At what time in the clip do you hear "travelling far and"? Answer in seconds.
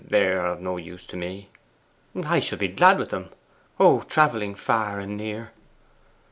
4.01-5.15